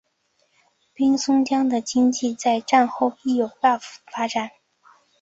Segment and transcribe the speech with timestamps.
[0.95, 4.49] 滨松市的经济在战后亦有大幅发展。